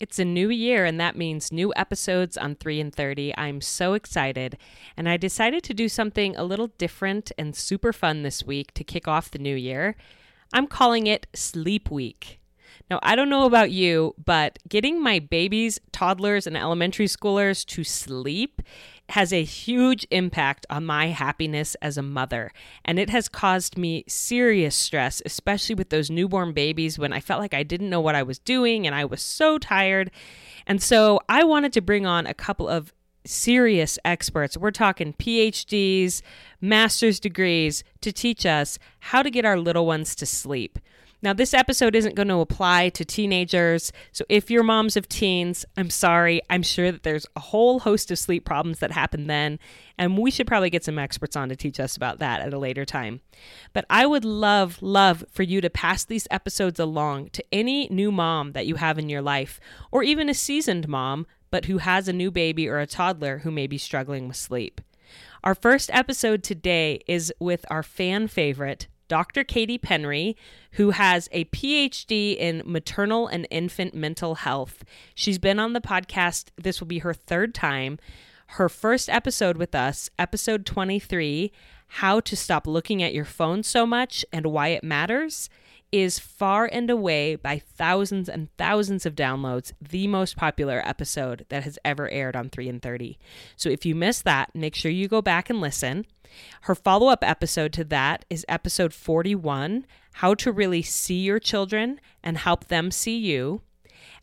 [0.00, 3.36] It's a new year, and that means new episodes on 3 and 30.
[3.36, 4.56] I'm so excited.
[4.96, 8.84] And I decided to do something a little different and super fun this week to
[8.84, 9.96] kick off the new year.
[10.52, 12.38] I'm calling it Sleep Week.
[12.88, 17.82] Now, I don't know about you, but getting my babies, toddlers, and elementary schoolers to
[17.82, 18.62] sleep
[19.10, 22.52] has a huge impact on my happiness as a mother.
[22.84, 27.40] And it has caused me serious stress, especially with those newborn babies when I felt
[27.40, 30.10] like I didn't know what I was doing and I was so tired.
[30.66, 32.92] And so I wanted to bring on a couple of
[33.24, 34.56] serious experts.
[34.56, 36.22] We're talking PhDs,
[36.60, 40.78] master's degrees to teach us how to get our little ones to sleep.
[41.20, 45.64] Now, this episode isn't going to apply to teenagers, so if you're moms of teens,
[45.76, 46.40] I'm sorry.
[46.48, 49.58] I'm sure that there's a whole host of sleep problems that happen then,
[49.98, 52.58] and we should probably get some experts on to teach us about that at a
[52.58, 53.20] later time.
[53.72, 58.12] But I would love, love for you to pass these episodes along to any new
[58.12, 59.58] mom that you have in your life,
[59.90, 63.50] or even a seasoned mom, but who has a new baby or a toddler who
[63.50, 64.80] may be struggling with sleep.
[65.42, 69.42] Our first episode today is with our fan favorite, Dr.
[69.42, 70.34] Katie Penry,
[70.72, 74.84] who has a PhD in maternal and infant mental health.
[75.14, 77.98] She's been on the podcast, this will be her third time.
[78.52, 81.52] Her first episode with us, episode 23,
[81.88, 85.50] How to Stop Looking at Your Phone So Much and Why It Matters,
[85.90, 91.64] is far and away by thousands and thousands of downloads the most popular episode that
[91.64, 93.18] has ever aired on 3 and 30.
[93.56, 96.06] So if you missed that, make sure you go back and listen.
[96.62, 102.00] Her follow up episode to that is episode 41 How to Really See Your Children
[102.22, 103.62] and Help Them See You.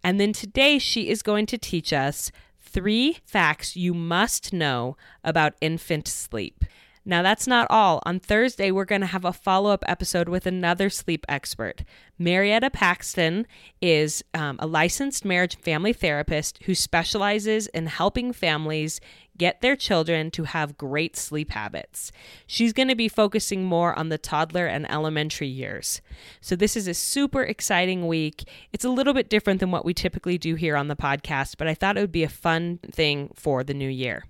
[0.03, 5.55] And then today she is going to teach us three facts you must know about
[5.61, 6.63] infant sleep.
[7.07, 8.01] Now, that's not all.
[8.03, 11.83] On Thursday, we're going to have a follow up episode with another sleep expert.
[12.17, 13.45] Marietta Paxton
[13.79, 18.99] is um, a licensed marriage family therapist who specializes in helping families
[19.37, 22.11] get their children to have great sleep habits.
[22.47, 26.01] She's going to be focusing more on the toddler and elementary years.
[26.41, 28.47] So, this is a super exciting week.
[28.73, 31.67] It's a little bit different than what we typically do here on the podcast, but
[31.67, 34.23] I thought it would be a fun thing for the new year.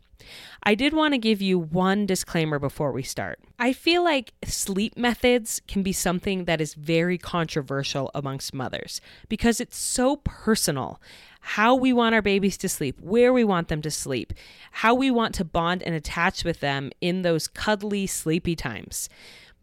[0.63, 3.39] I did want to give you one disclaimer before we start.
[3.59, 9.59] I feel like sleep methods can be something that is very controversial amongst mothers because
[9.59, 11.01] it's so personal.
[11.41, 14.33] How we want our babies to sleep, where we want them to sleep,
[14.71, 19.09] how we want to bond and attach with them in those cuddly, sleepy times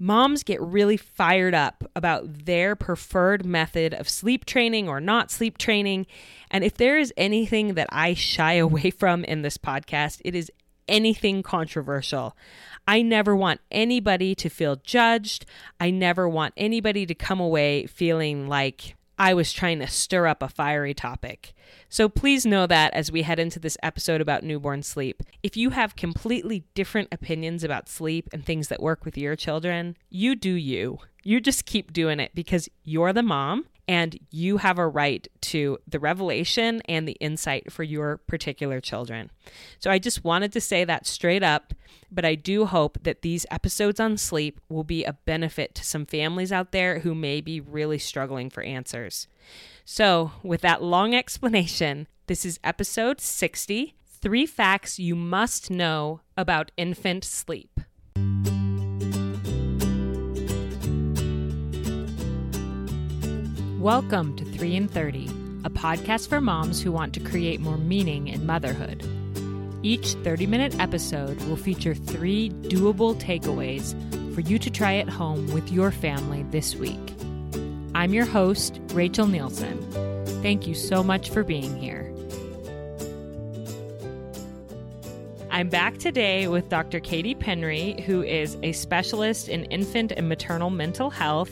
[0.02, 5.56] moms get really fired up about their preferred method of sleep training or not sleep
[5.58, 6.04] training.
[6.50, 10.50] And if there is anything that I shy away from in this podcast, it is
[10.88, 12.36] anything controversial.
[12.86, 15.46] I never want anybody to feel judged.
[15.78, 20.42] I never want anybody to come away feeling like I was trying to stir up
[20.42, 21.54] a fiery topic.
[21.88, 25.22] So please know that as we head into this episode about newborn sleep.
[25.42, 29.96] If you have completely different opinions about sleep and things that work with your children,
[30.10, 30.98] you do you.
[31.22, 35.78] You just keep doing it because you're the mom and you have a right to
[35.86, 39.30] the revelation and the insight for your particular children.
[39.78, 41.74] So I just wanted to say that straight up,
[42.10, 46.06] but I do hope that these episodes on sleep will be a benefit to some
[46.06, 49.26] families out there who may be really struggling for answers.
[49.84, 56.70] So, with that long explanation, this is episode 60 Three Facts You Must Know About
[56.76, 57.80] Infant Sleep.
[63.80, 65.26] Welcome to 3 and 30,
[65.64, 69.02] a podcast for moms who want to create more meaning in motherhood.
[69.82, 73.92] Each 30 minute episode will feature three doable takeaways
[74.36, 77.00] for you to try at home with your family this week.
[77.94, 79.78] I'm your host, Rachel Nielsen.
[80.42, 82.12] Thank you so much for being here.
[85.50, 87.00] I'm back today with Dr.
[87.00, 91.50] Katie Penry, who is a specialist in infant and maternal mental health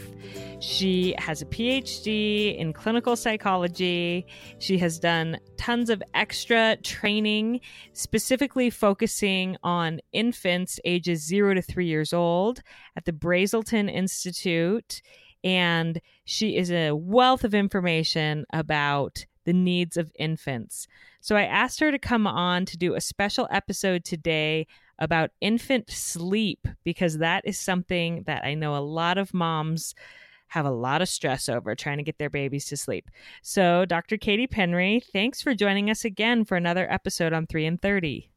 [0.60, 4.26] she has a PhD in clinical psychology.
[4.58, 7.60] She has done tons of extra training,
[7.94, 12.60] specifically focusing on infants ages zero to three years old
[12.94, 15.00] at the Brazelton Institute.
[15.42, 20.86] And she is a wealth of information about the needs of infants.
[21.20, 24.66] So I asked her to come on to do a special episode today
[24.98, 29.94] about infant sleep because that is something that I know a lot of moms
[30.48, 33.08] have a lot of stress over trying to get their babies to sleep.
[33.40, 34.16] So, Dr.
[34.16, 38.30] Katie Penry, thanks for joining us again for another episode on 3 and 30.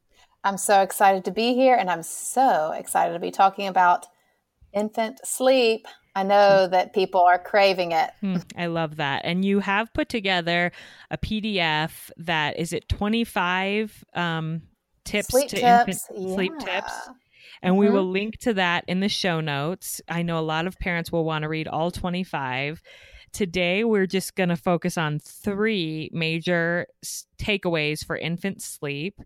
[0.44, 4.06] I'm so excited to be here and I'm so excited to be talking about
[4.72, 5.86] infant sleep.
[6.16, 8.10] I know that people are craving it.
[8.20, 9.22] Hmm, I love that.
[9.24, 10.70] And you have put together
[11.10, 14.62] a PDF that is it 25 um,
[15.04, 16.08] tips sleep to tips.
[16.14, 16.34] yeah.
[16.34, 16.92] sleep tips.
[17.62, 17.80] And mm-hmm.
[17.80, 20.00] we will link to that in the show notes.
[20.08, 22.80] I know a lot of parents will want to read all 25.
[23.32, 26.86] Today, we're just going to focus on three major
[27.38, 29.20] takeaways for infant sleep.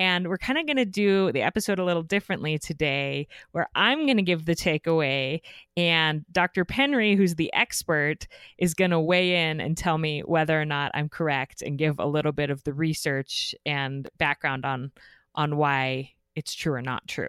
[0.00, 4.06] And we're kind of going to do the episode a little differently today, where I'm
[4.06, 5.42] going to give the takeaway,
[5.76, 6.64] and Dr.
[6.64, 8.26] Penry, who's the expert,
[8.56, 11.98] is going to weigh in and tell me whether or not I'm correct and give
[11.98, 14.90] a little bit of the research and background on
[15.34, 17.28] on why it's true or not true.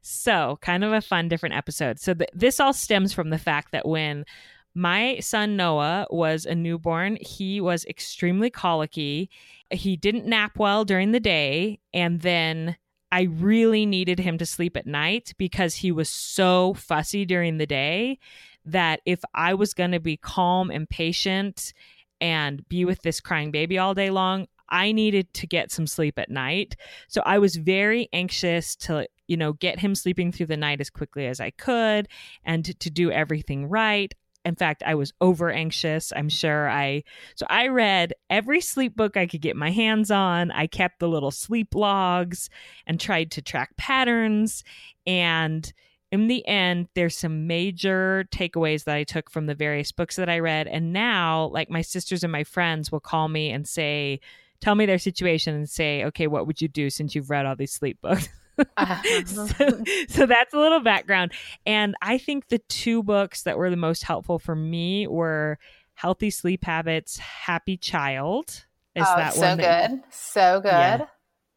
[0.00, 2.00] So, kind of a fun, different episode.
[2.00, 4.24] So, th- this all stems from the fact that when
[4.74, 9.30] my son Noah was a newborn, he was extremely colicky.
[9.70, 11.80] He didn't nap well during the day.
[11.92, 12.76] And then
[13.10, 17.66] I really needed him to sleep at night because he was so fussy during the
[17.66, 18.18] day
[18.64, 21.74] that if I was going to be calm and patient
[22.20, 26.18] and be with this crying baby all day long, I needed to get some sleep
[26.18, 26.76] at night.
[27.08, 30.88] So I was very anxious to, you know, get him sleeping through the night as
[30.88, 32.08] quickly as I could
[32.44, 36.68] and to, to do everything right in fact i was over anxious i'm sure.
[36.68, 37.04] I
[37.34, 40.50] so i read every sleep book i could get my hands on.
[40.50, 42.50] I kept the little sleep logs
[42.86, 44.64] and tried to track patterns.
[45.06, 45.70] And
[46.10, 50.28] in the end there's some major takeaways that i took from the various books that
[50.28, 50.66] i read.
[50.66, 54.20] And now like my sisters and my friends will call me and say
[54.60, 57.56] tell me their situation and say okay what would you do since you've read all
[57.56, 58.28] these sleep books
[58.76, 59.24] uh-huh.
[59.26, 61.32] so, so that's a little background.
[61.66, 65.58] And I think the two books that were the most helpful for me were
[65.94, 68.64] Healthy Sleep Habits, Happy Child.
[68.94, 69.58] Is oh, that so one?
[69.58, 70.00] That, good.
[70.10, 70.70] So good.
[70.70, 71.06] Yeah.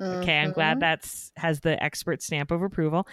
[0.01, 0.21] Mm-hmm.
[0.23, 0.79] Okay, I'm glad mm-hmm.
[0.81, 3.07] that's has the expert stamp of approval.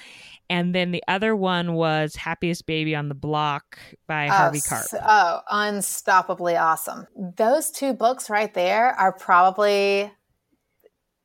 [0.50, 3.78] And then the other one was Happiest Baby on the Block
[4.08, 4.86] by oh, Harvey Karp.
[4.86, 7.06] So, oh, unstoppably awesome.
[7.36, 10.10] Those two books right there are probably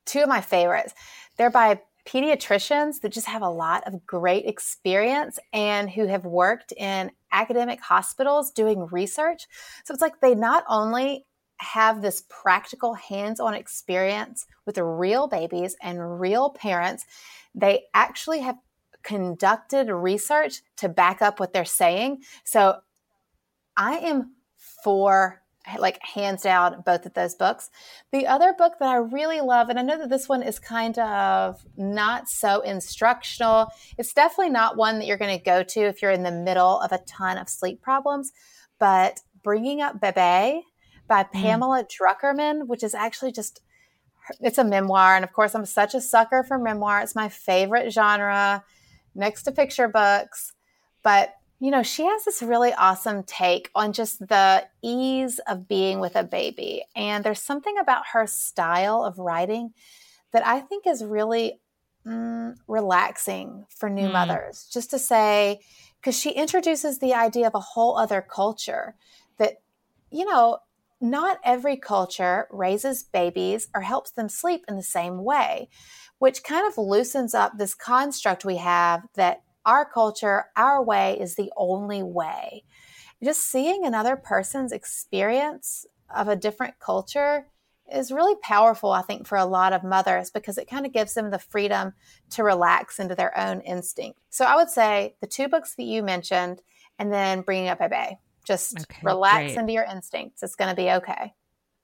[0.05, 0.93] two of my favorites.
[1.37, 6.71] They're by pediatricians that just have a lot of great experience and who have worked
[6.71, 9.45] in academic hospitals doing research.
[9.83, 11.25] So it's like they not only
[11.59, 17.05] have this practical hands on experience with real babies and real parents,
[17.53, 18.57] they actually have
[19.03, 22.21] conducted research to back up what they're saying.
[22.43, 22.77] So
[23.75, 24.35] I am
[24.83, 25.41] for
[25.79, 27.69] like hands down both of those books.
[28.11, 30.97] The other book that I really love, and I know that this one is kind
[30.99, 33.67] of not so instructional,
[33.97, 36.79] it's definitely not one that you're going to go to if you're in the middle
[36.79, 38.31] of a ton of sleep problems,
[38.79, 40.65] but Bringing Up Bebe
[41.07, 41.31] by mm.
[41.31, 43.61] Pamela Druckerman, which is actually just
[44.41, 47.01] it's a memoir and of course I'm such a sucker for memoir.
[47.01, 48.63] It's my favorite genre
[49.15, 50.53] next to picture books.
[51.03, 55.99] But you know, she has this really awesome take on just the ease of being
[55.99, 56.83] with a baby.
[56.95, 59.73] And there's something about her style of writing
[60.33, 61.59] that I think is really
[62.05, 64.13] mm, relaxing for new mm.
[64.13, 64.69] mothers.
[64.71, 65.61] Just to say,
[65.99, 68.95] because she introduces the idea of a whole other culture
[69.37, 69.53] that,
[70.11, 70.59] you know,
[71.01, 75.69] not every culture raises babies or helps them sleep in the same way,
[76.19, 81.35] which kind of loosens up this construct we have that our culture, our way is
[81.35, 82.63] the only way.
[83.23, 87.47] Just seeing another person's experience of a different culture
[87.91, 91.13] is really powerful, I think, for a lot of mothers because it kind of gives
[91.13, 91.93] them the freedom
[92.31, 94.19] to relax into their own instinct.
[94.29, 96.61] So I would say the two books that you mentioned
[96.97, 98.17] and then bringing up Bebe.
[98.45, 99.57] Just okay, relax great.
[99.57, 100.41] into your instincts.
[100.41, 101.33] It's going to be okay.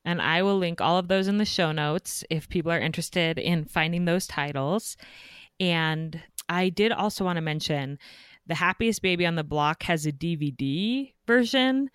[0.06, 3.38] And I will link all of those in the show notes if people are interested
[3.38, 4.98] in finding those titles.
[5.60, 7.98] And I did also want to mention
[8.48, 11.90] The Happiest Baby on the Block has a DVD version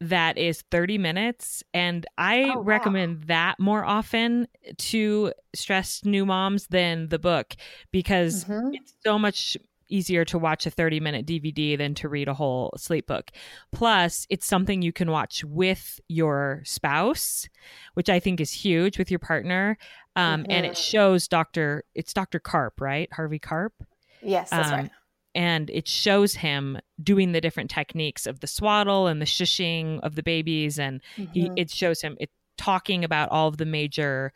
[0.00, 2.60] that is 30 minutes and i oh, wow.
[2.62, 7.54] recommend that more often to stressed new moms than the book
[7.92, 8.72] because mm-hmm.
[8.72, 9.58] it's so much
[9.90, 13.30] easier to watch a 30 minute dvd than to read a whole sleep book
[13.72, 17.46] plus it's something you can watch with your spouse
[17.92, 19.76] which i think is huge with your partner
[20.16, 20.50] um, mm-hmm.
[20.50, 20.80] and it mm-hmm.
[20.80, 23.72] shows dr it's dr Karp, right harvey Karp.
[24.22, 24.90] Yes, that's um, right.
[25.34, 30.16] And it shows him doing the different techniques of the swaddle and the shushing of
[30.16, 31.32] the babies, and mm-hmm.
[31.32, 34.32] he it shows him it talking about all of the major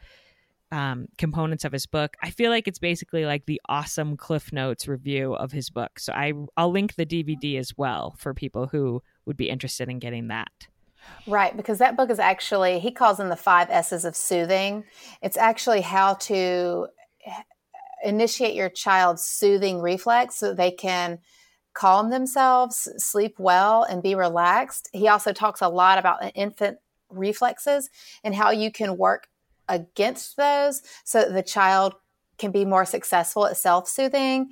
[0.73, 2.17] um, components of his book.
[2.23, 5.99] I feel like it's basically like the awesome Cliff Notes review of his book.
[5.99, 9.99] So I I'll link the DVD as well for people who would be interested in
[9.99, 10.69] getting that.
[11.27, 14.85] Right, because that book is actually he calls them the five S's of soothing.
[15.23, 16.89] It's actually how to
[17.27, 17.43] eh,
[18.05, 21.19] initiate your child's soothing reflex so they can
[21.73, 24.89] calm themselves, sleep well, and be relaxed.
[24.93, 26.79] He also talks a lot about infant
[27.11, 27.91] reflexes
[28.23, 29.29] and how you can work
[29.69, 31.95] against those so the child
[32.39, 34.51] can be more successful at self soothing.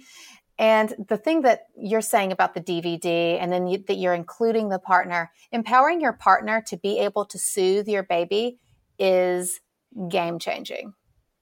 [0.62, 4.69] And the thing that you're saying about the DVD, and then you, that you're including
[4.69, 8.61] the partner, empowering your partner to be able to soothe your baby
[8.97, 9.61] is
[10.09, 10.95] game changing.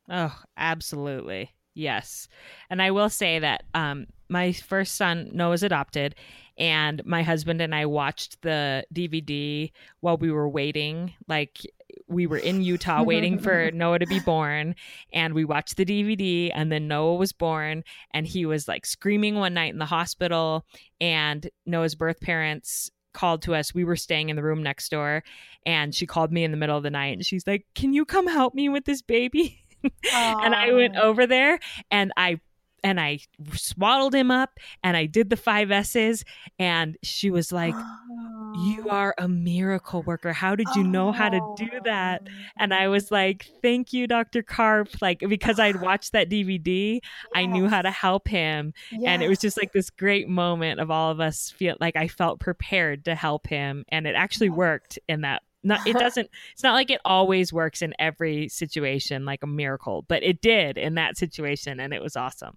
[0.09, 1.51] Oh, absolutely.
[1.75, 2.29] Yes.
[2.71, 6.15] And I will say that um, my first son, Noah's adopted,
[6.57, 11.13] and my husband and I watched the DVD while we were waiting.
[11.29, 11.61] Like
[12.09, 14.75] we were in Utah waiting for Noah to be born,
[15.13, 19.37] and we watched the DVD, and then Noah was born, and he was like screaming
[19.37, 20.65] one night in the hospital,
[21.01, 23.75] and Noah's birth parents called to us.
[23.75, 25.23] We were staying in the room next door,
[25.67, 28.05] and she called me in the middle of the night, and she's like, "Can you
[28.05, 29.65] come help me with this baby?"
[30.13, 31.59] and I went over there
[31.91, 32.41] and I
[32.83, 33.19] and I
[33.53, 36.25] swaddled him up and I did the five S's
[36.59, 37.75] and she was like
[38.57, 38.91] you oh.
[38.91, 40.33] are a miracle worker.
[40.33, 42.23] How did you know how to do that?
[42.27, 42.31] Oh.
[42.59, 44.43] And I was like, "Thank you, Dr.
[44.43, 47.03] Karp." Like because I'd watched that DVD, yes.
[47.35, 48.73] I knew how to help him.
[48.91, 49.03] Yes.
[49.07, 52.09] And it was just like this great moment of all of us feel like I
[52.09, 56.63] felt prepared to help him and it actually worked in that not it doesn't it's
[56.63, 60.95] not like it always works in every situation like a miracle but it did in
[60.95, 62.57] that situation and it was awesome.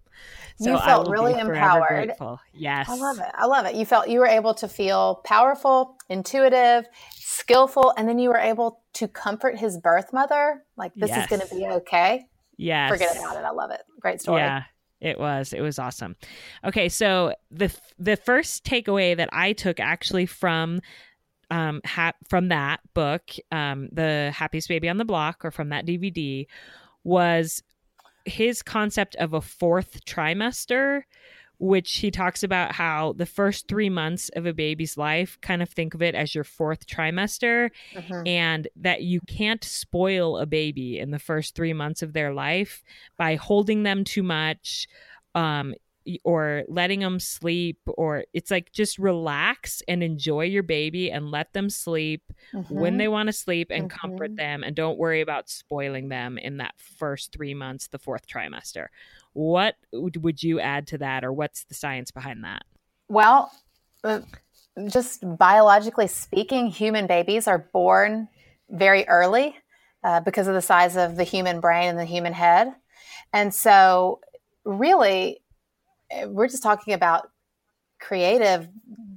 [0.58, 2.06] So you felt really empowered.
[2.08, 2.40] grateful.
[2.54, 2.88] yes.
[2.90, 3.32] i love it.
[3.34, 3.76] I love it.
[3.76, 8.82] You felt you were able to feel powerful intuitive skillful and then you were able
[8.94, 11.24] to comfort his birth mother like this yes.
[11.24, 12.26] is going to be okay.
[12.58, 13.44] Yeah forget about it.
[13.44, 13.82] I love it.
[14.00, 14.42] Great story.
[14.42, 14.64] Yeah
[15.02, 15.52] it was.
[15.52, 16.16] It was awesome.
[16.64, 20.80] Okay so the the first takeaway that i took actually from
[21.54, 25.86] um, ha- from that book, um, The Happiest Baby on the Block, or from that
[25.86, 26.48] DVD,
[27.04, 27.62] was
[28.26, 31.04] his concept of a fourth trimester,
[31.60, 35.70] which he talks about how the first three months of a baby's life, kind of
[35.70, 38.24] think of it as your fourth trimester, uh-huh.
[38.26, 42.84] and that you can't spoil a baby in the first three months of their life
[43.16, 44.88] by holding them too much.
[45.36, 45.76] Um,
[46.24, 51.54] or letting them sleep or it's like just relax and enjoy your baby and let
[51.54, 52.74] them sleep mm-hmm.
[52.74, 53.98] when they want to sleep and mm-hmm.
[53.98, 58.28] comfort them and don't worry about spoiling them in that first 3 months the fourth
[58.28, 58.88] trimester
[59.34, 62.64] what would you add to that or what's the science behind that
[63.08, 63.52] well
[64.04, 64.20] uh,
[64.88, 68.28] just biologically speaking human babies are born
[68.70, 69.56] very early
[70.04, 72.74] uh, because of the size of the human brain and the human head
[73.32, 74.20] and so
[74.66, 75.40] really
[76.28, 77.30] we're just talking about
[78.00, 78.68] creative,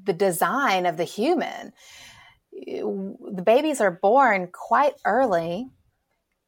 [0.05, 1.73] the design of the human.
[2.53, 5.69] The babies are born quite early.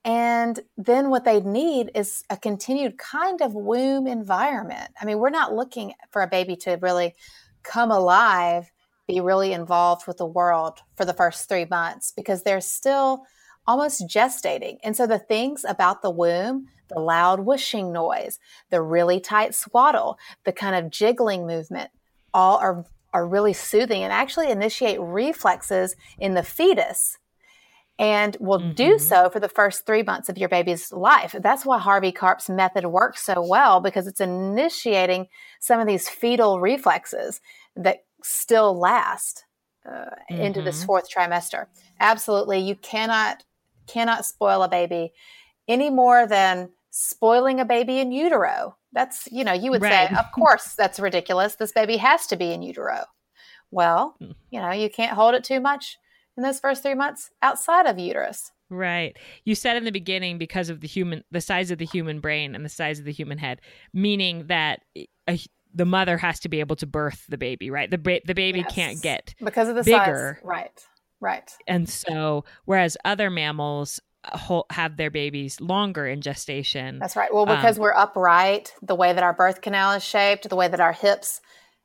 [0.04, 4.90] And then what they need is a continued kind of womb environment.
[5.00, 7.14] I mean, we're not looking for a baby to really
[7.62, 8.70] come alive,
[9.06, 13.24] be really involved with the world for the first three months because they're still
[13.68, 14.78] almost gestating.
[14.82, 18.38] And so the things about the womb the loud whooshing noise,
[18.70, 21.90] the really tight swaddle, the kind of jiggling movement,
[22.34, 27.18] all are, are really soothing and actually initiate reflexes in the fetus
[27.98, 28.72] and will mm-hmm.
[28.72, 31.34] do so for the first three months of your baby's life.
[31.40, 35.26] That's why Harvey Karp's method works so well because it's initiating
[35.58, 37.40] some of these fetal reflexes
[37.76, 39.44] that still last
[39.84, 39.90] uh,
[40.30, 40.40] mm-hmm.
[40.40, 40.86] into this mm-hmm.
[40.86, 41.66] fourth trimester.
[41.98, 43.42] Absolutely, you cannot
[43.88, 45.12] cannot spoil a baby
[45.66, 48.76] any more than spoiling a baby in utero.
[48.92, 50.08] That's, you know, you would right.
[50.08, 51.56] say, of course, that's ridiculous.
[51.56, 53.04] This baby has to be in utero.
[53.70, 54.32] Well, hmm.
[54.50, 55.98] you know, you can't hold it too much
[56.36, 58.52] in those first three months outside of uterus.
[58.70, 59.16] Right.
[59.44, 62.54] You said in the beginning because of the human, the size of the human brain
[62.54, 63.60] and the size of the human head,
[63.94, 64.80] meaning that
[65.28, 65.38] a,
[65.74, 67.90] the mother has to be able to birth the baby, right?
[67.90, 68.74] The ba- the baby yes.
[68.74, 70.44] can't get because of the bigger, size.
[70.46, 70.86] Right.
[71.20, 71.50] Right.
[71.66, 74.00] And so, whereas other mammals
[74.70, 76.98] have their babies longer in gestation.
[76.98, 77.32] That's right.
[77.32, 80.68] Well, because um, we're upright, the way that our birth canal is shaped, the way
[80.68, 81.40] that our hips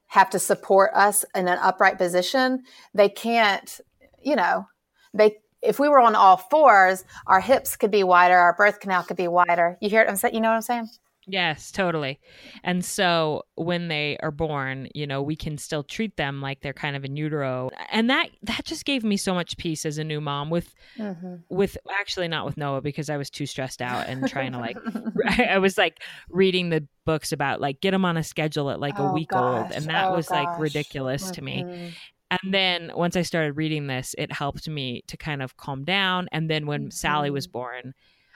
[0.07, 2.63] have to support us in an upright position,
[2.93, 3.79] they can't,
[4.21, 4.67] you know,
[5.13, 9.03] they if we were on all fours, our hips could be wider, our birth canal
[9.03, 9.77] could be wider.
[9.79, 10.35] You hear what I'm saying?
[10.35, 10.89] You know what I'm saying?
[11.25, 12.19] Yes, totally.
[12.63, 16.73] And so when they are born, you know, we can still treat them like they're
[16.73, 17.69] kind of in utero.
[17.91, 21.35] And that that just gave me so much peace as a new mom with mm-hmm.
[21.49, 24.77] with actually not with Noah because I was too stressed out and trying to like
[25.39, 28.99] I was like reading the books about like get them on a schedule at like
[28.99, 29.63] oh, a week gosh.
[29.63, 30.45] old and that oh, was gosh.
[30.45, 31.33] like ridiculous mm-hmm.
[31.33, 31.63] to me.
[31.63, 31.87] Mm-hmm.
[32.31, 36.27] And then once I started reading this, it helped me to kind of calm down.
[36.31, 36.89] And then when mm-hmm.
[36.89, 37.59] Sally was mm-hmm.
[37.59, 37.93] born,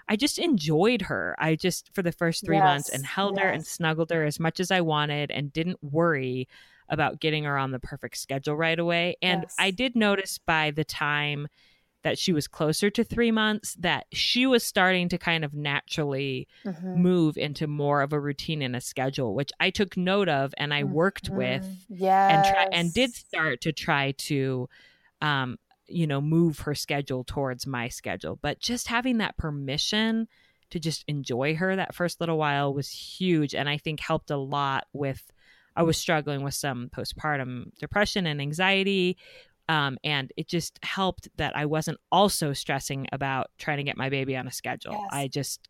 [0.07, 1.35] I just enjoyed her.
[1.37, 2.63] I just, for the first three yes.
[2.63, 3.43] months, and held yes.
[3.43, 6.47] her and snuggled her as much as I wanted and didn't worry
[6.89, 9.17] about getting her on the perfect schedule right away.
[9.21, 9.55] And yes.
[9.59, 11.47] I did notice by the time
[12.03, 16.47] that she was closer to three months that she was starting to kind of naturally
[16.63, 17.01] mm-hmm.
[17.01, 20.73] move into more of a routine and a schedule which i took note of and
[20.73, 21.37] i worked mm-hmm.
[21.37, 22.31] with yes.
[22.31, 24.69] and try and did start to try to
[25.21, 28.37] um, you know, move her schedule towards my schedule.
[28.41, 30.27] But just having that permission
[30.69, 34.37] to just enjoy her that first little while was huge and I think helped a
[34.37, 35.31] lot with
[35.75, 39.15] I was struggling with some postpartum depression and anxiety.
[39.69, 44.09] Um, and it just helped that I wasn't also stressing about trying to get my
[44.09, 44.93] baby on a schedule.
[44.93, 45.09] Yes.
[45.11, 45.69] I just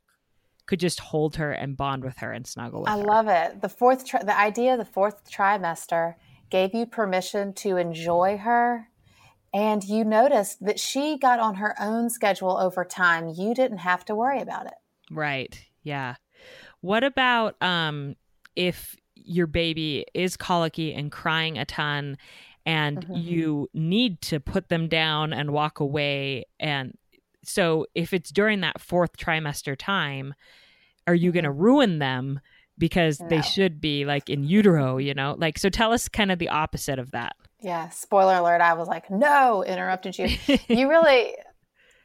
[0.66, 3.02] could just hold her and bond with her and snuggle with I her.
[3.02, 3.62] I love it.
[3.62, 6.16] The fourth, tri- the idea of the fourth trimester
[6.50, 8.90] gave you permission to enjoy her
[9.58, 13.28] and you noticed that she got on her own schedule over time.
[13.28, 14.76] You didn't have to worry about it.
[15.10, 15.60] Right.
[15.82, 16.14] Yeah.
[16.82, 18.16] What about um,
[18.56, 22.20] if your baby is colicky and crying a ton
[22.68, 23.16] and mm-hmm.
[23.16, 26.96] you need to put them down and walk away and
[27.44, 30.36] so if it's during that fourth trimester time
[31.08, 31.62] are you going to mm-hmm.
[31.62, 32.40] ruin them
[32.78, 33.28] because no.
[33.28, 36.50] they should be like in utero you know like so tell us kind of the
[36.50, 38.62] opposite of that yeah, spoiler alert.
[38.62, 40.38] I was like, no, interrupted you.
[40.68, 41.36] you really,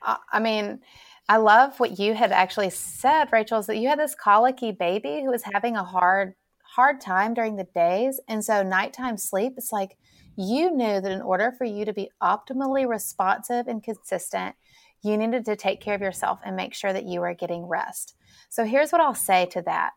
[0.02, 0.80] I mean,
[1.28, 5.20] I love what you had actually said, Rachel, is that you had this colicky baby
[5.22, 8.20] who was having a hard, hard time during the days.
[8.28, 9.98] And so nighttime sleep, it's like
[10.36, 14.56] you knew that in order for you to be optimally responsive and consistent,
[15.02, 18.14] you needed to take care of yourself and make sure that you were getting rest.
[18.48, 19.92] So here's what I'll say to that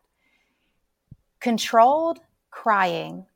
[1.40, 3.26] controlled crying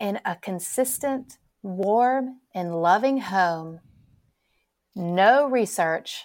[0.00, 3.80] in a consistent warm and loving home,
[4.94, 6.24] no research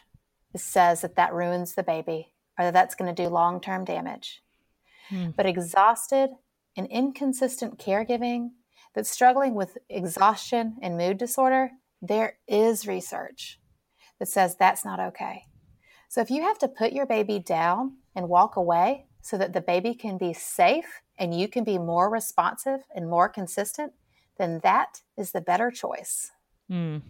[0.56, 4.44] says that that ruins the baby or that that's going to do long term damage.
[5.10, 5.30] Hmm.
[5.36, 6.30] But exhausted
[6.78, 8.50] and inconsistent caregiving
[8.94, 11.72] that's struggling with exhaustion and mood disorder,
[12.02, 13.60] there is research
[14.20, 15.44] that says that's not okay.
[16.10, 19.62] So if you have to put your baby down and walk away so that the
[19.62, 23.94] baby can be safe and you can be more responsive and more consistent,
[24.40, 26.32] then that is the better choice.
[26.72, 27.04] Mm.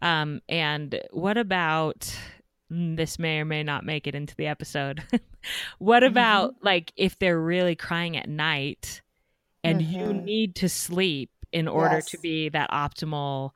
[0.00, 2.16] Um, and what about
[2.72, 5.02] mm, this may or may not make it into the episode.
[5.78, 6.66] what about mm-hmm.
[6.66, 9.02] like if they're really crying at night
[9.62, 10.00] and mm-hmm.
[10.00, 12.06] you need to sleep in order yes.
[12.06, 13.50] to be that optimal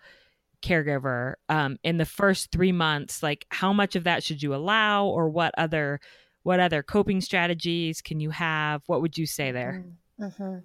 [0.63, 5.07] caregiver um, in the first three months like how much of that should you allow
[5.07, 6.01] or what other
[6.43, 9.85] what other coping strategies can you have what would you say there
[10.19, 10.25] mm-hmm.
[10.25, 10.59] mm-hmm.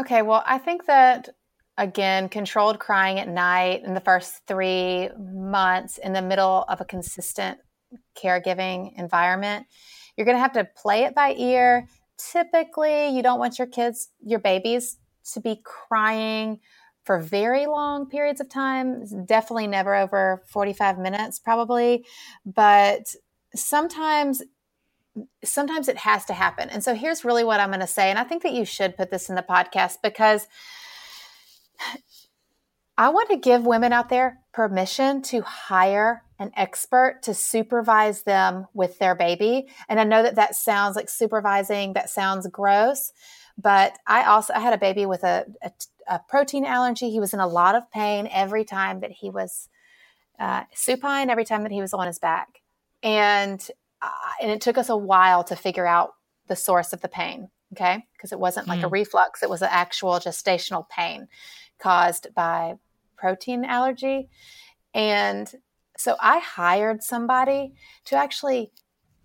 [0.00, 1.30] Okay, well, I think that
[1.78, 6.84] again, controlled crying at night in the first three months in the middle of a
[6.84, 7.58] consistent
[8.20, 9.66] caregiving environment,
[10.16, 11.86] you're going to have to play it by ear.
[12.32, 14.98] Typically, you don't want your kids, your babies,
[15.32, 16.58] to be crying
[17.04, 19.04] for very long periods of time.
[19.24, 22.04] Definitely never over 45 minutes, probably.
[22.44, 23.14] But
[23.54, 24.42] sometimes
[25.44, 26.68] sometimes it has to happen.
[26.68, 28.10] And so here's really what I'm going to say.
[28.10, 30.46] And I think that you should put this in the podcast because
[32.96, 38.66] I want to give women out there permission to hire an expert to supervise them
[38.74, 39.68] with their baby.
[39.88, 43.12] And I know that that sounds like supervising, that sounds gross.
[43.56, 45.72] But I also I had a baby with a, a,
[46.08, 47.10] a protein allergy.
[47.10, 49.68] He was in a lot of pain every time that he was
[50.38, 52.62] uh, supine, every time that he was on his back.
[53.02, 53.68] And
[54.02, 54.10] uh,
[54.42, 56.14] and it took us a while to figure out
[56.46, 58.04] the source of the pain okay?
[58.12, 58.84] Because it wasn't like mm.
[58.84, 61.28] a reflux it was an actual gestational pain
[61.78, 62.74] caused by
[63.16, 64.28] protein allergy.
[64.94, 65.52] And
[65.96, 68.72] so i hired somebody to actually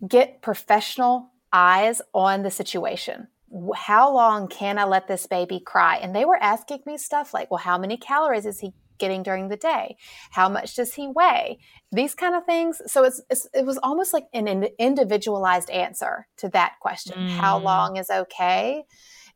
[0.07, 3.27] get professional eyes on the situation.
[3.75, 5.97] How long can i let this baby cry?
[5.97, 9.47] And they were asking me stuff like well how many calories is he getting during
[9.47, 9.97] the day?
[10.31, 11.59] How much does he weigh?
[11.91, 12.81] These kind of things.
[12.87, 17.17] So it's, it's it was almost like an individualized answer to that question.
[17.17, 17.29] Mm.
[17.29, 18.83] How long is okay?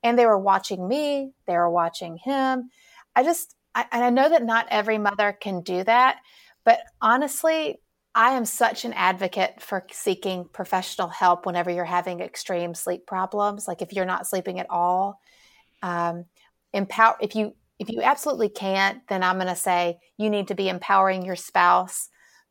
[0.03, 2.69] And they were watching me, they were watching him.
[3.15, 6.17] I just I, and I know that not every mother can do that,
[6.63, 7.79] but honestly,
[8.17, 13.67] I am such an advocate for seeking professional help whenever you're having extreme sleep problems.
[13.67, 15.21] Like if you're not sleeping at all,
[15.83, 16.25] um,
[16.73, 17.15] empower.
[17.21, 20.69] If you if you absolutely can't, then I'm going to say you need to be
[20.69, 22.09] empowering your spouse,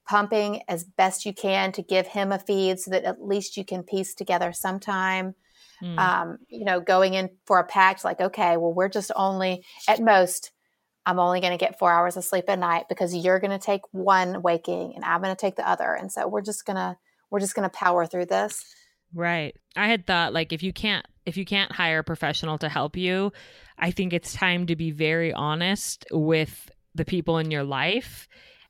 [0.08, 3.64] pumping as best you can to give him a feed so that at least you
[3.64, 5.34] can piece together sometime.
[5.82, 5.98] Mm.
[5.98, 10.00] Um, you know, going in for a pact, like, okay, well, we're just only at
[10.00, 10.52] most
[11.06, 13.64] I'm only going to get four hours of sleep at night because you're going to
[13.64, 15.94] take one waking and I'm going to take the other.
[15.94, 16.96] And so we're just going to,
[17.30, 18.64] we're just going to power through this.
[19.14, 19.54] Right.
[19.76, 22.96] I had thought like if you can't, if you can't hire a professional to help
[22.96, 23.32] you,
[23.78, 28.28] I think it's time to be very honest with the people in your life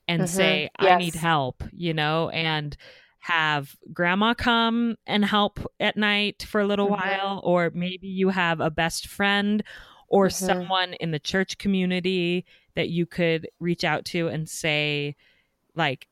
[0.08, 0.36] and mm-hmm.
[0.36, 0.92] say, yes.
[0.92, 2.76] I need help, you know, and
[3.20, 7.08] have grandma come and help at night for a little mm-hmm.
[7.08, 9.62] while, or maybe you have a best friend
[10.08, 10.46] or mm-hmm.
[10.46, 15.16] someone in the church community that you could reach out to and say
[15.74, 16.06] like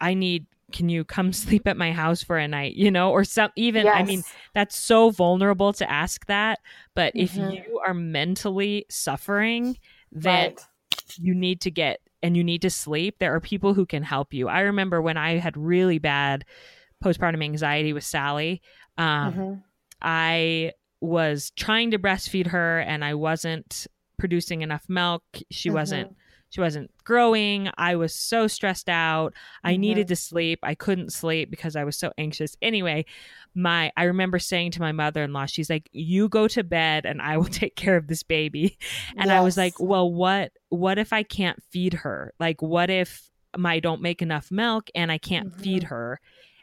[0.00, 3.24] i need can you come sleep at my house for a night you know or
[3.24, 3.94] some even yes.
[3.96, 4.22] i mean
[4.54, 6.60] that's so vulnerable to ask that
[6.94, 7.24] but mm-hmm.
[7.24, 9.76] if you are mentally suffering
[10.12, 11.18] that right.
[11.18, 14.32] you need to get and you need to sleep there are people who can help
[14.32, 16.44] you i remember when i had really bad
[17.04, 18.62] postpartum anxiety with sally
[18.98, 19.54] um, mm-hmm.
[20.00, 23.86] i was trying to breastfeed her and I wasn't
[24.18, 25.22] producing enough milk.
[25.50, 25.76] She mm-hmm.
[25.76, 26.16] wasn't
[26.50, 27.68] she wasn't growing.
[27.76, 29.34] I was so stressed out.
[29.64, 29.80] I mm-hmm.
[29.80, 30.60] needed to sleep.
[30.62, 32.56] I couldn't sleep because I was so anxious.
[32.62, 33.04] Anyway,
[33.54, 37.36] my I remember saying to my mother-in-law, she's like, "You go to bed and I
[37.36, 38.78] will take care of this baby."
[39.16, 39.36] And yes.
[39.36, 42.32] I was like, "Well, what what if I can't feed her?
[42.38, 43.30] Like what if
[43.62, 45.62] I don't make enough milk and I can't mm-hmm.
[45.62, 46.20] feed her?"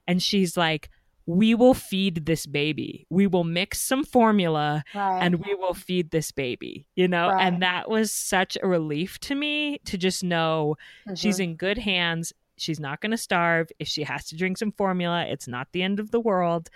[0.07, 0.89] And she's like,
[1.25, 3.05] we will feed this baby.
[3.09, 5.19] We will mix some formula right.
[5.19, 7.29] and we will feed this baby, you know?
[7.29, 7.45] Right.
[7.45, 10.75] And that was such a relief to me to just know
[11.07, 11.15] mm-hmm.
[11.15, 12.33] she's in good hands.
[12.57, 13.69] She's not going to starve.
[13.79, 16.69] If she has to drink some formula, it's not the end of the world.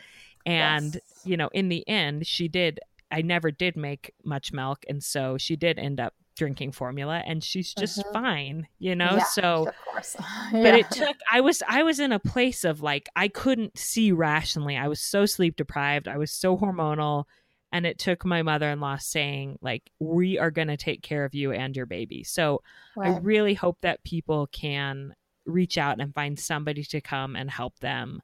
[0.46, 1.04] And, yes.
[1.26, 2.80] you know, in the end, she did.
[3.12, 4.86] I never did make much milk.
[4.88, 8.14] And so she did end up drinking formula and she's just mm-hmm.
[8.14, 10.02] fine you know yeah, so yeah.
[10.52, 14.12] but it took i was i was in a place of like i couldn't see
[14.12, 17.26] rationally i was so sleep deprived i was so hormonal
[17.72, 21.52] and it took my mother-in-law saying like we are going to take care of you
[21.52, 22.62] and your baby so
[22.96, 23.16] right.
[23.16, 25.14] i really hope that people can
[25.46, 28.22] reach out and find somebody to come and help them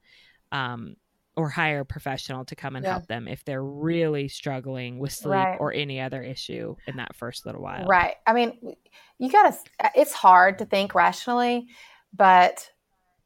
[0.52, 0.96] um,
[1.36, 2.92] or hire a professional to come and yeah.
[2.92, 5.58] help them if they're really struggling with sleep right.
[5.60, 7.86] or any other issue in that first little while.
[7.86, 8.16] Right.
[8.28, 8.76] I mean,
[9.18, 11.68] you got to it's hard to think rationally,
[12.16, 12.70] but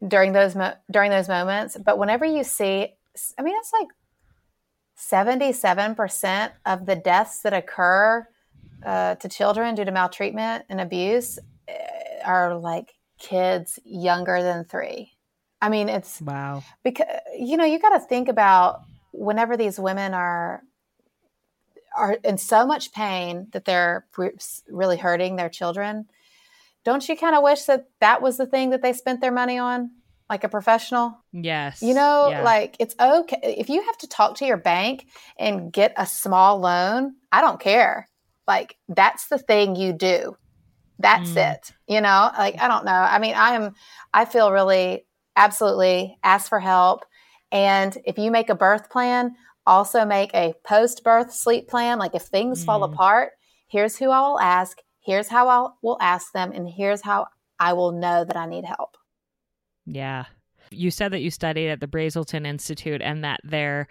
[0.07, 2.93] during those mo- during those moments, but whenever you see
[3.37, 3.87] I mean, it's like
[4.97, 8.27] 77% of the deaths that occur
[8.85, 11.73] uh, to children due to maltreatment and abuse uh,
[12.25, 15.11] are like kids younger than 3
[15.61, 16.63] I mean, it's wow.
[16.83, 20.63] Because you know, you got to think about whenever these women are
[21.95, 24.05] are in so much pain that they're
[24.69, 26.05] really hurting their children.
[26.85, 29.57] Don't you kind of wish that that was the thing that they spent their money
[29.57, 29.91] on,
[30.29, 31.17] like a professional?
[31.33, 31.81] Yes.
[31.81, 32.43] You know, yeah.
[32.43, 36.59] like it's okay if you have to talk to your bank and get a small
[36.59, 37.15] loan.
[37.31, 38.07] I don't care.
[38.47, 40.37] Like that's the thing you do.
[40.99, 41.53] That's mm.
[41.53, 41.73] it.
[41.87, 42.91] You know, like I don't know.
[42.91, 43.75] I mean, I am.
[44.13, 45.06] I feel really
[45.37, 47.05] absolutely ask for help.
[47.51, 51.99] And if you make a birth plan, also make a post birth sleep plan.
[51.99, 52.65] Like if things mm.
[52.65, 53.31] fall apart,
[53.67, 57.27] here's who I will ask, here's how I will ask them, and here's how
[57.59, 58.97] I will know that I need help.
[59.85, 60.25] Yeah.
[60.69, 63.87] You said that you studied at the Brazelton Institute and that their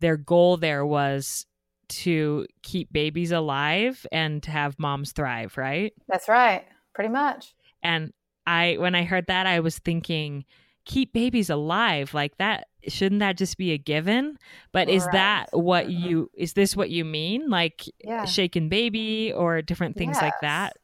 [0.00, 1.46] their goal there was
[1.88, 5.92] to keep babies alive and to have moms thrive, right?
[6.08, 6.64] That's right.
[6.94, 7.54] Pretty much.
[7.82, 8.12] And
[8.46, 10.44] I when I heard that I was thinking
[10.86, 14.38] keep babies alive like that shouldn't that just be a given
[14.72, 15.12] but is right.
[15.12, 16.06] that what mm-hmm.
[16.06, 18.24] you is this what you mean like yeah.
[18.24, 20.22] shaken baby or different things yes.
[20.22, 20.76] like that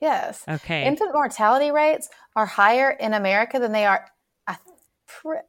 [0.00, 4.06] yes okay infant mortality rates are higher in america than they are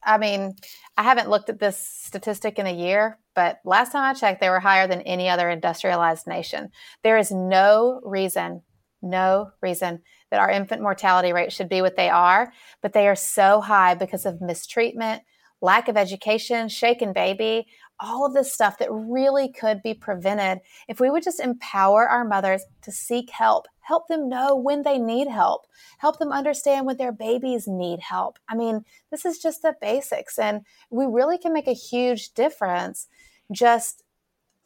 [0.04, 0.56] I mean,
[0.98, 4.50] I haven't looked at this statistic in a year, but last time I checked, they
[4.50, 6.70] were higher than any other industrialized nation.
[7.04, 8.64] There is no reason,
[9.02, 13.16] no reason that our infant mortality rate should be what they are, but they are
[13.16, 15.22] so high because of mistreatment,
[15.62, 17.68] lack of education, shaken baby,
[18.00, 22.26] all of this stuff that really could be prevented if we would just empower our
[22.26, 25.68] mothers to seek help, help them know when they need help,
[26.00, 28.40] help them understand when their babies need help.
[28.50, 33.08] I mean, this is just the basics, and we really can make a huge difference
[33.52, 34.04] just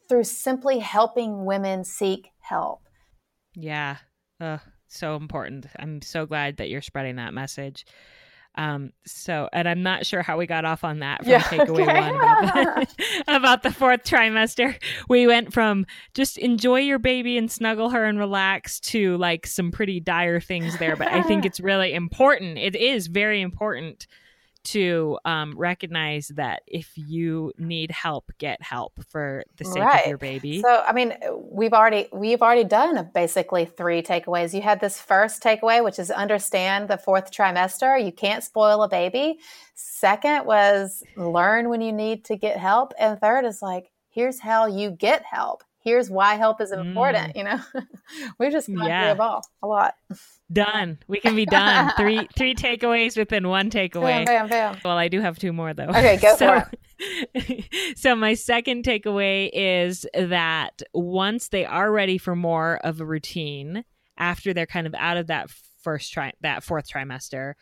[0.08, 2.80] through simply helping women seek help.
[3.54, 3.98] Yeah.
[4.40, 5.66] Uh, so important.
[5.78, 7.84] I'm so glad that you're spreading that message.
[8.58, 11.82] Um, so, and I'm not sure how we got off on that from Yeah, takeaway
[11.82, 12.00] okay.
[12.00, 14.80] one about the, about the fourth trimester.
[15.08, 19.70] We went from just enjoy your baby and snuggle her and relax to like some
[19.70, 20.96] pretty dire things there.
[20.96, 22.58] But I think it's really important.
[22.58, 24.06] It is very important
[24.66, 30.02] to um, recognize that if you need help, get help for the sake Right.
[30.02, 30.60] of your baby.
[30.62, 31.14] So, I mean,
[31.50, 34.54] we've already we've already done basically three takeaways.
[34.54, 38.02] You had this first takeaway, which is understand the fourth trimester.
[38.04, 39.38] You can't spoil a baby.
[39.74, 44.66] Second was learn when you need to get help, and third is like here's how
[44.66, 45.62] you get help.
[45.80, 47.36] Here's why help is important.
[47.36, 47.60] You know,
[48.38, 49.02] we've just gone Yeah.
[49.04, 49.94] through a ball a lot.
[50.52, 50.98] Done.
[51.08, 51.92] We can be done.
[51.96, 54.24] three three takeaways within one takeaway.
[54.24, 54.78] Bam, bam, bam.
[54.84, 55.84] Well, I do have two more though.
[55.88, 56.70] Okay, go so, for
[57.96, 63.84] so my second takeaway is that once they are ready for more of a routine
[64.18, 65.50] after they're kind of out of that
[65.82, 67.54] first tri that fourth trimester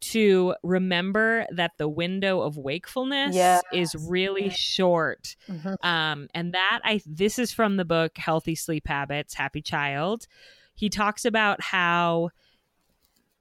[0.00, 3.62] to remember that the window of wakefulness Yes.
[3.72, 5.76] is really short Mhm.
[5.84, 10.26] um, and that I this is from the book Healthy Sleep Habits, Happy Child.
[10.74, 12.30] He talks about how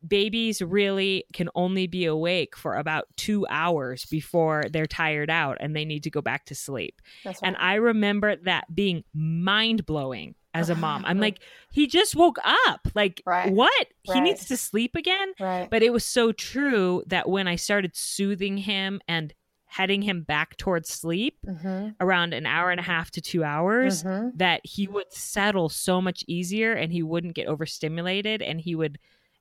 [0.07, 5.75] babies really can only be awake for about two hours before they're tired out and
[5.75, 7.01] they need to go back to sleep.
[7.23, 7.55] That's And.
[7.59, 11.05] I remember that being mind blowing as a mom.
[11.05, 11.39] I'm like,
[11.71, 12.87] he just woke up.
[12.95, 13.53] Like, Right.
[13.53, 13.87] what?
[14.01, 15.33] He needs to sleep again?
[15.39, 15.69] right.
[15.69, 19.33] But it was so true that when I started soothing him and
[19.71, 24.03] heading him back towards sleep hmm around an hour and a half to two hours,
[24.03, 28.75] hmm that he would settle so much easier and he wouldn't get overstimulated and he
[28.75, 28.97] would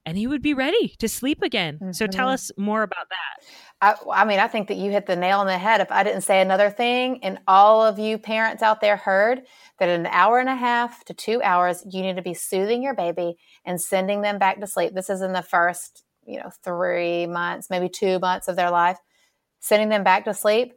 [0.07, 1.83] and he would be ready to sleep again.
[1.91, 2.35] So tell Mhm.
[2.35, 3.45] us more about that.
[3.83, 5.81] I, I mean, I think that you hit the nail on the head.
[5.81, 9.43] If I didn't say another thing, and all of you parents out there heard
[9.79, 12.83] that in an hour and a half to two hours, you need to be soothing
[12.83, 14.95] your baby and sending them back to sleep.
[14.95, 18.99] This is in the first, you know, three months, maybe two months of their life.
[19.61, 20.73] Sending them back to sleep,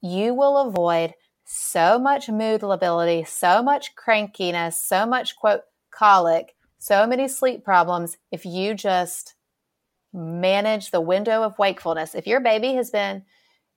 [0.00, 7.06] you will avoid so much mood lability, so much crankiness, so much quote colic, so
[7.06, 9.34] many sleep problems if you just
[10.12, 12.14] manage the window of wakefulness.
[12.14, 13.24] If your baby has been,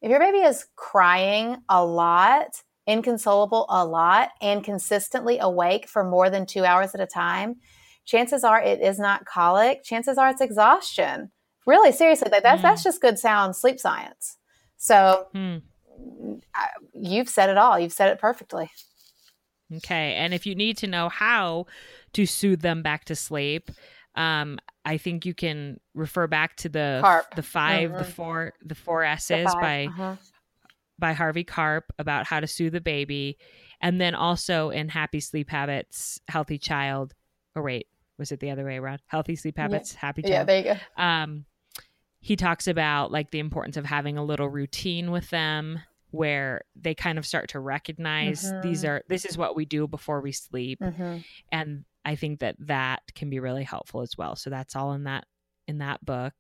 [0.02, 6.30] if your baby is crying a lot, inconsolable a lot, and consistently awake for more
[6.30, 7.56] than two hours at a time,
[8.06, 9.84] chances are it is not colic.
[9.84, 11.32] Chances are it's exhaustion.
[11.68, 12.64] Really, seriously, that, that's, Mm.
[12.64, 14.38] that's just good sound sleep science.
[14.78, 15.58] So Hmm.
[16.56, 17.78] I, you've said it all.
[17.78, 18.72] You've said it perfectly.
[19.76, 20.14] Okay.
[20.16, 21.66] And if you need to know how
[22.14, 23.70] to soothe them back to sleep,
[24.16, 27.36] um, I think you can refer back to the Karp.
[27.36, 28.14] the 5 the Mhm.
[28.14, 30.16] four the four The by Uh-huh.
[30.98, 33.38] by Harvey Karp about how to soothe a baby,
[33.82, 37.14] and then also in Happy Sleep Habits, Healthy Child.
[37.56, 39.02] Or wait, was it the other way around?
[39.08, 40.32] Healthy Sleep Habits, Happy Child.
[40.32, 41.04] Yeah, there you go.
[41.04, 41.46] um,
[42.20, 45.80] he talks about like the importance of having a little routine with them
[46.12, 48.90] where they kind of start to recognize these Mhm.
[48.90, 51.24] are this is what we do before we sleep Mhm.
[51.52, 55.04] and i think that that can be really helpful as well so that's all in
[55.04, 55.26] that
[55.68, 56.34] in that book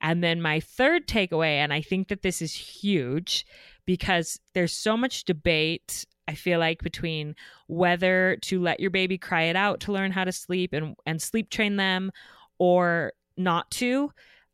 [0.00, 3.44] and then my third takeaway and i think that this is huge
[3.86, 7.34] because there's so much debate i feel like between
[7.66, 11.20] whether to let your baby cry it out to learn how to sleep and and
[11.20, 12.12] sleep train them
[12.58, 14.12] or not to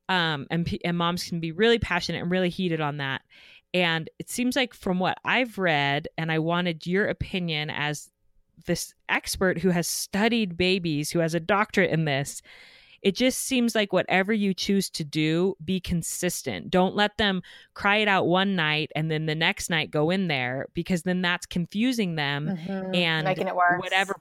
[0.09, 3.23] um and and moms can be really passionate and really heated on that
[3.75, 8.11] and it seems like from what i've read and i wanted your opinion as
[8.67, 12.43] this expert who has studied babies who has a doctorate in this
[13.01, 17.41] it just seems like whatever you choose to do be consistent don't let them
[17.75, 21.23] cry it out one night and then the next night go in there because then
[21.23, 22.97] that's confusing them Mhm.
[22.97, 23.81] and making it worse.
[23.81, 24.17] whatever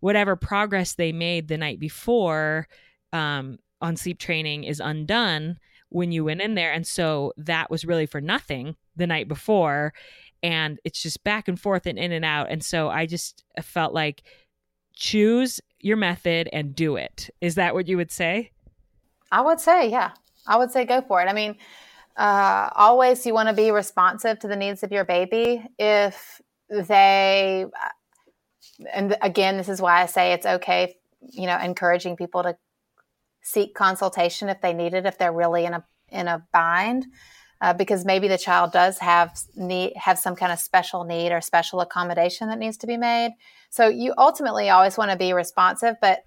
[0.00, 2.68] whatever progress they made the night before
[3.14, 5.58] um, on sleep training is undone
[5.88, 6.72] when you went in there.
[6.72, 9.92] And so that was really for nothing the night before.
[10.42, 12.50] And it's just back and forth and in and out.
[12.50, 14.22] And so i just felt like
[14.94, 17.30] choose your method and do it.
[17.40, 18.50] Is that what you would say?
[19.30, 20.12] I would say, yeah,
[20.46, 21.26] I would say go for it.
[21.26, 21.56] I mean,
[22.16, 25.64] uh, always you want to be responsive to the needs of your baby.
[25.78, 27.66] If they,
[28.92, 32.56] and again, this is why I say it's okay, you know, encouraging people to
[33.46, 37.06] seek consultation if they need it, if they're really in a in a bind,
[37.60, 41.40] uh, because maybe the child does have need have some kind of special need or
[41.40, 43.30] special accommodation that needs to be made.
[43.70, 46.24] So you ultimately always want to be responsive, but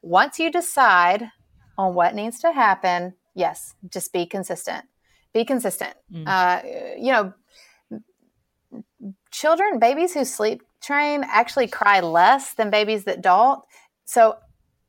[0.00, 1.30] once you decide
[1.76, 4.86] on what needs to happen, yes, just be consistent.
[5.34, 5.94] Be consistent.
[6.12, 6.24] Mm.
[6.26, 6.62] Uh,
[6.98, 7.32] you know,
[9.30, 13.62] children, babies who sleep train actually cry less than babies that don't.
[14.04, 14.36] So,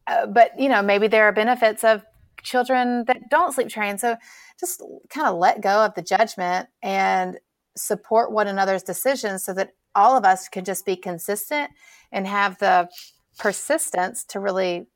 [0.08, 2.04] uh, but you know, maybe there are benefits of
[2.44, 3.98] children that don't sleep train.
[3.98, 4.18] So
[4.60, 7.40] just kind of let go of the judgment and
[7.76, 11.72] support one another's decisions so that all of us can just be consistent
[12.12, 12.90] and have the
[13.40, 14.88] persistence to really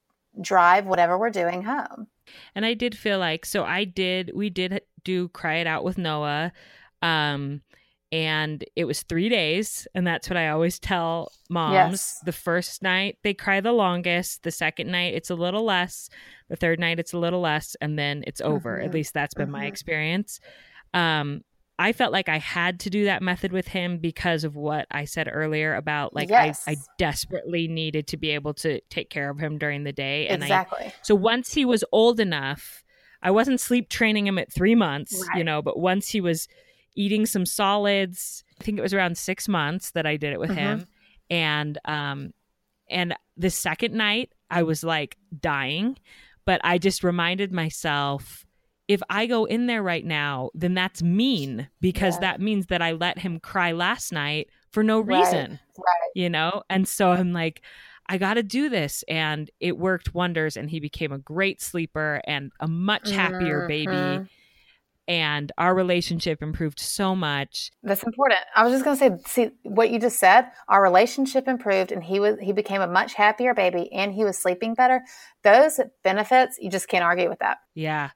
[0.41, 2.07] drive whatever we're doing home.
[2.53, 5.97] And I did feel like so I did we did do cry it out with
[5.97, 6.51] Noah.
[7.01, 7.61] Um
[8.11, 12.21] and it was three days and that's what i always tell moms yes.
[12.25, 16.09] the first night they cry the longest the second night it's a little less
[16.49, 18.85] the third night it's a little less and then it's over mm-hmm.
[18.85, 19.53] at least that's been mm-hmm.
[19.53, 20.39] my experience
[20.93, 21.41] um
[21.79, 25.05] I felt like I had to do that method with him because of what I
[25.05, 26.63] said earlier about like yes.
[26.67, 30.27] I, I desperately needed to be able to take care of him during the day.
[30.27, 30.85] And exactly.
[30.85, 32.83] I, so once he was old enough,
[33.21, 35.37] I wasn't sleep training him at three months, right.
[35.37, 36.47] you know, but once he was
[36.97, 40.49] eating some solids, I think it was around six months that I did it with
[40.49, 40.59] mm-hmm.
[40.59, 40.87] him.
[41.29, 42.33] And um
[42.89, 45.97] and the second night I was like dying,
[46.45, 48.45] but I just reminded myself
[48.87, 52.21] if I go in there right now, then that's mean because yeah.
[52.21, 55.59] that means that I let him cry last night for no reason.
[55.77, 55.85] Right.
[55.85, 56.11] right.
[56.15, 56.63] You know?
[56.69, 57.61] And so I'm like,
[58.07, 59.03] I got to do this.
[59.09, 60.55] And it worked wonders.
[60.55, 63.67] And he became a great sleeper and a much happier mm-hmm.
[63.67, 64.29] baby.
[65.07, 67.71] And our relationship improved so much.
[67.81, 68.41] That's important.
[68.55, 70.47] I was just going to say, see what you just said.
[70.67, 74.37] Our relationship improved, and he was he became a much happier baby, and he was
[74.37, 75.03] sleeping better.
[75.43, 77.59] Those benefits, you just can't argue with that.
[77.73, 78.09] Yeah,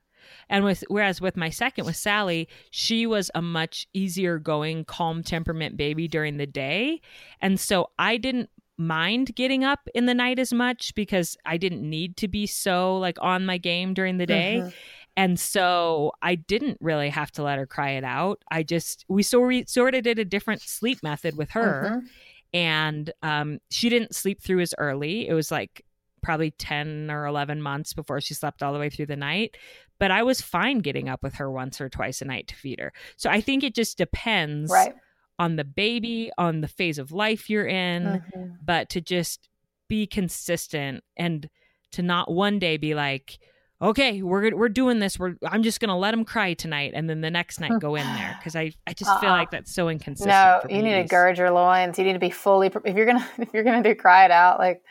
[0.50, 5.24] and with whereas with my second with Sally, she was a much easier going, calm
[5.24, 7.02] temperament baby during the day.
[7.40, 11.88] And so I didn't mind getting up in the night as much because I didn't
[11.88, 14.58] need to be so like on my game during the day.
[14.60, 14.70] Mm-hmm.
[15.18, 18.42] And so I didn't really have to let her cry it out.
[18.50, 21.84] I just we sort sort of did a different sleep method with her.
[21.86, 22.06] Mm-hmm.
[22.54, 25.28] And um, she didn't sleep through as early.
[25.28, 25.86] It was like
[26.22, 29.58] probably 10 or 11 months before she slept all the way through the night
[30.02, 32.80] but I was fine getting up with her once or twice a night to feed
[32.80, 32.92] her.
[33.18, 34.96] So I think it just depends right.
[35.38, 38.54] on the baby, on the phase of life you're in, mm-hmm.
[38.66, 39.48] but to just
[39.88, 41.48] be consistent and
[41.92, 43.38] to not one day be like,
[43.82, 45.18] okay, we're we're doing this.
[45.18, 48.06] We're I'm just gonna let him cry tonight, and then the next night go in
[48.06, 49.38] there because I I just uh feel uh-uh.
[49.38, 50.30] like that's so inconsistent.
[50.30, 51.98] No, you need to gird your loins.
[51.98, 54.60] You need to be fully if you're gonna if you're gonna do cry it out.
[54.60, 54.82] Like,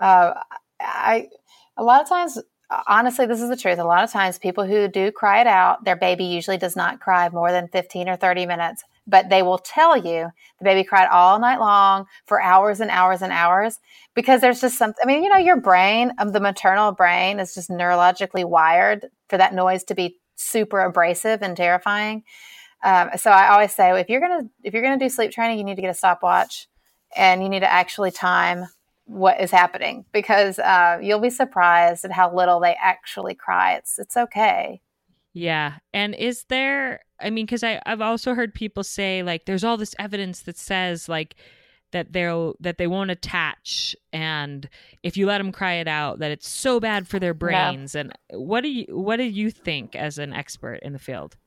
[0.00, 0.34] uh,
[0.80, 1.28] I
[1.76, 2.38] a lot of times
[2.86, 3.78] honestly, this is the truth.
[3.78, 7.00] A lot of times, people who do cry it out, their baby usually does not
[7.00, 11.08] cry more than 15 or 30 minutes, but they will tell you the baby cried
[11.08, 13.78] all night long for hours and hours and hours
[14.14, 15.00] because there's just something.
[15.02, 19.06] I mean, you know, your brain, of um, the maternal brain, is just neurologically wired
[19.28, 22.22] for that noise to be super abrasive and terrifying.
[22.84, 25.64] Um, so I always say, if you're gonna if you're gonna do sleep training, you
[25.64, 26.68] need to get a stopwatch,
[27.16, 28.66] and you need to actually time
[29.06, 33.74] what is happening because uh, you'll be surprised at how little they actually cry.
[33.74, 34.80] It's it's okay.
[35.34, 37.00] Yeah, and is there?
[37.20, 40.56] I mean, because I I've also heard people say like there's all this evidence that
[40.56, 41.36] says like
[41.92, 44.68] that they'll that they won't attach and
[45.02, 48.02] if you let them cry it out that it's so bad for their brains yeah.
[48.02, 51.38] and what do you what do you think as an expert in the field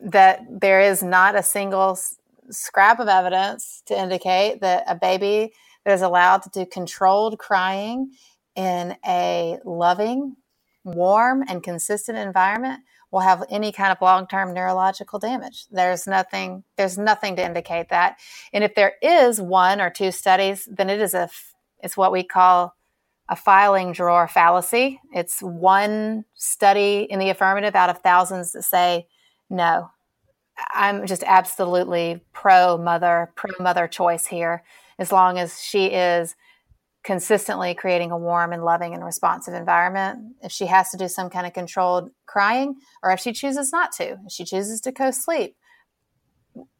[0.00, 1.98] that there is not a single
[2.50, 5.52] scrap of evidence to indicate that a baby
[5.84, 8.10] that is allowed to do controlled crying
[8.54, 10.36] in a loving,
[10.84, 12.80] warm, and consistent environment
[13.14, 15.66] will have any kind of long-term neurological damage.
[15.70, 18.18] There's nothing there's nothing to indicate that.
[18.52, 21.30] And if there is one or two studies, then it is a
[21.80, 22.74] it's what we call
[23.28, 25.00] a filing drawer fallacy.
[25.12, 29.06] It's one study in the affirmative out of thousands that say
[29.48, 29.90] no.
[30.72, 34.64] I'm just absolutely pro mother, pro mother choice here
[34.98, 36.34] as long as she is
[37.04, 40.34] consistently creating a warm and loving and responsive environment.
[40.42, 43.92] If she has to do some kind of controlled crying, or if she chooses not
[43.92, 45.54] to, if she chooses to co sleep,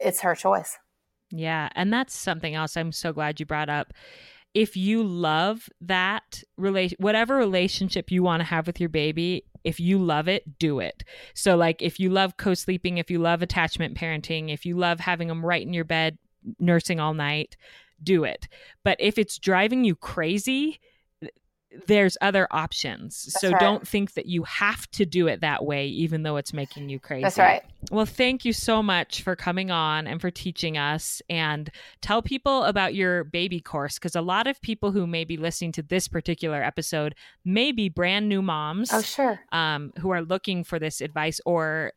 [0.00, 0.78] it's her choice.
[1.30, 1.68] Yeah.
[1.74, 3.92] And that's something else I'm so glad you brought up.
[4.54, 9.80] If you love that relation, whatever relationship you want to have with your baby, if
[9.80, 11.02] you love it, do it.
[11.34, 15.00] So, like, if you love co sleeping, if you love attachment parenting, if you love
[15.00, 16.18] having them right in your bed,
[16.60, 17.56] nursing all night,
[18.02, 18.48] do it.
[18.82, 20.80] But if it's driving you crazy,
[21.86, 23.24] there's other options.
[23.24, 23.60] That's so right.
[23.60, 26.98] don't think that you have to do it that way, even though it's making you
[26.98, 27.22] crazy.
[27.22, 27.62] That's right.
[27.90, 31.20] Well, thank you so much for coming on and for teaching us.
[31.28, 35.36] And tell people about your baby course because a lot of people who may be
[35.36, 37.14] listening to this particular episode
[37.44, 38.92] may be brand new moms.
[38.92, 39.40] Oh, sure.
[39.52, 41.92] Um, who are looking for this advice or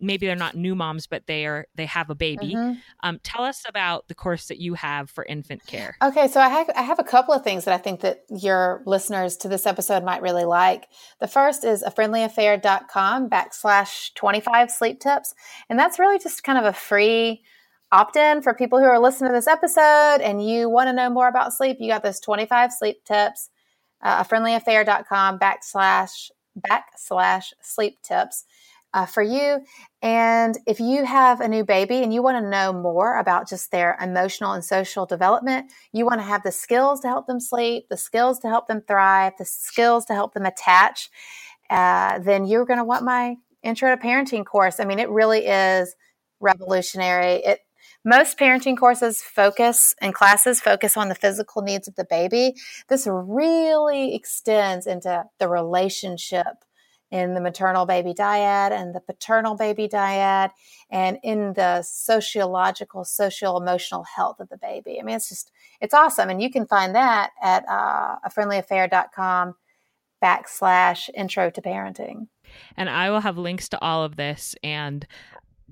[0.00, 2.54] maybe they're not new moms, but they are they have a baby.
[2.54, 2.78] Mm-hmm.
[3.02, 5.96] Um, tell us about the course that you have for infant care.
[6.02, 8.82] Okay, so I have I have a couple of things that I think that your
[8.86, 10.88] listeners to this episode might really like.
[11.20, 15.34] The first is a friendlyaffair.com backslash 25 sleep tips.
[15.68, 17.42] And that's really just kind of a free
[17.92, 21.10] opt in for people who are listening to this episode and you want to know
[21.10, 21.76] more about sleep.
[21.80, 23.50] You got those 25 sleep tips,
[24.02, 28.44] uh, a friendlyaffair.com backslash backslash sleep tips
[28.94, 29.60] uh, for you.
[30.00, 33.70] And if you have a new baby and you want to know more about just
[33.72, 37.88] their emotional and social development, you want to have the skills to help them sleep,
[37.90, 41.10] the skills to help them thrive, the skills to help them attach,
[41.68, 44.78] uh, then you're going to want my intro to parenting course.
[44.78, 45.94] I mean, it really is
[46.40, 47.42] revolutionary.
[47.44, 47.60] It
[48.04, 52.54] most parenting courses focus and classes focus on the physical needs of the baby.
[52.88, 56.46] This really extends into the relationship
[57.10, 60.50] in the maternal baby dyad and the paternal baby dyad
[60.90, 64.98] and in the sociological, social emotional health of the baby.
[65.00, 66.28] I mean, it's just, it's awesome.
[66.30, 69.54] And you can find that at uh, a friendlyaffair.com
[70.22, 72.28] backslash intro to parenting.
[72.76, 75.06] And I will have links to all of this and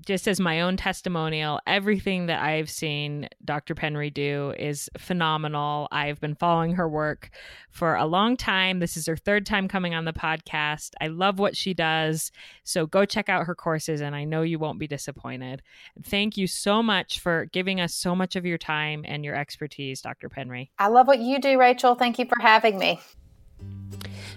[0.05, 3.75] just as my own testimonial, everything that I've seen Dr.
[3.75, 5.87] Penry do is phenomenal.
[5.91, 7.29] I've been following her work
[7.69, 8.79] for a long time.
[8.79, 10.91] This is her third time coming on the podcast.
[10.99, 12.31] I love what she does.
[12.63, 15.61] So go check out her courses, and I know you won't be disappointed.
[16.03, 20.01] Thank you so much for giving us so much of your time and your expertise,
[20.01, 20.29] Dr.
[20.29, 20.69] Penry.
[20.79, 21.95] I love what you do, Rachel.
[21.95, 22.99] Thank you for having me.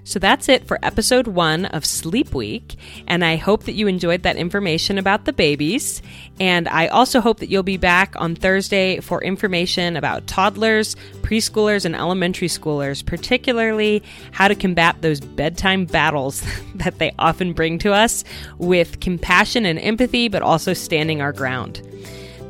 [0.04, 2.76] So that's it for episode one of Sleep Week.
[3.06, 6.02] And I hope that you enjoyed that information about the babies.
[6.38, 11.84] And I also hope that you'll be back on Thursday for information about toddlers, preschoolers,
[11.84, 16.44] and elementary schoolers, particularly how to combat those bedtime battles
[16.74, 18.24] that they often bring to us
[18.58, 21.82] with compassion and empathy, but also standing our ground.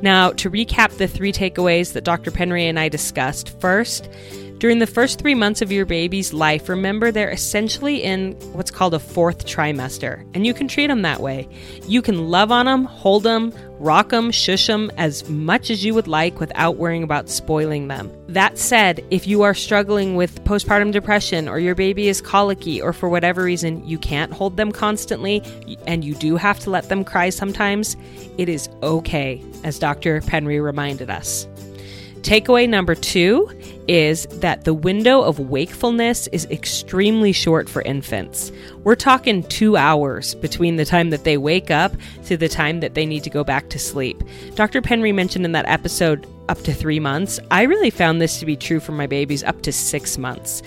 [0.03, 2.31] Now, to recap the three takeaways that Dr.
[2.31, 4.09] Penry and I discussed, first,
[4.59, 8.95] during the first three months of your baby's life, remember they're essentially in what's called
[8.95, 11.49] a fourth trimester, and you can treat them that way.
[11.87, 15.93] You can love on them, hold them, rock them, shush them as much as you
[15.95, 18.11] would like without worrying about spoiling them.
[18.29, 22.93] That said, if you are struggling with postpartum depression or your baby is colicky or
[22.93, 25.43] for whatever reason you can't hold them constantly
[25.87, 27.97] and you do have to let them cry sometimes,
[28.39, 30.21] it is okay, as Dr.
[30.23, 31.47] Penry reminded us.
[32.27, 33.49] Takeaway number two
[33.87, 38.51] is that the window of wakefulness is extremely short for infants.
[38.83, 42.95] We're talking two hours between the time that they wake up to the time that
[42.95, 44.21] they need to go back to sleep.
[44.57, 44.83] Dr.
[44.83, 47.39] Penry mentioned in that episode up to three months.
[47.53, 50.65] I really found this to be true for my babies up to six months.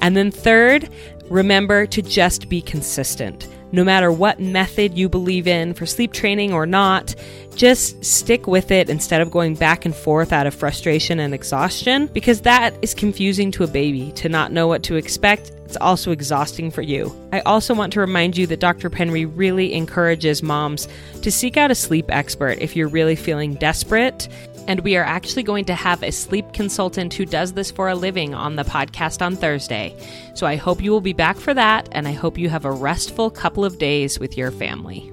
[0.00, 0.90] And then, third,
[1.30, 3.48] remember to just be consistent.
[3.72, 7.14] No matter what method you believe in for sleep training or not,
[7.54, 12.06] just stick with it instead of going back and forth out of frustration and exhaustion
[12.08, 15.52] because that is confusing to a baby to not know what to expect.
[15.64, 17.14] It's also exhausting for you.
[17.32, 18.90] I also want to remind you that Dr.
[18.90, 20.86] Penry really encourages moms
[21.22, 24.28] to seek out a sleep expert if you're really feeling desperate.
[24.68, 27.94] And we are actually going to have a sleep consultant who does this for a
[27.94, 29.94] living on the podcast on Thursday.
[30.34, 32.72] So I hope you will be back for that, and I hope you have a
[32.72, 35.12] restful couple of days with your family.